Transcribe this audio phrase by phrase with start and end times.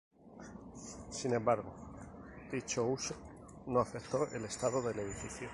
[1.11, 1.71] Sin embargo,
[2.51, 3.13] dicho uso
[3.67, 5.47] no afectó el estado del edificio.